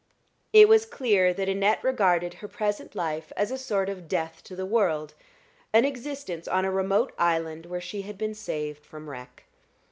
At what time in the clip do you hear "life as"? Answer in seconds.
2.95-3.51